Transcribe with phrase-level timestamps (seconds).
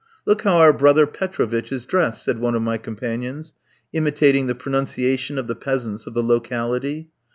[0.25, 3.53] "Look how our brother Petrovitch is dressed," said one of my companions,
[3.93, 7.09] imitating the pronunciation of the peasants of the locality.